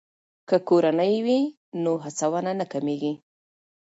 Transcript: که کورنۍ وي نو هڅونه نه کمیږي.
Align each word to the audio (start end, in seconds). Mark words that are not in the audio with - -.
که 0.49 0.57
کورنۍ 0.67 1.15
وي 1.25 1.39
نو 1.83 1.91
هڅونه 2.03 2.51
نه 2.59 2.65
کمیږي. 2.73 3.13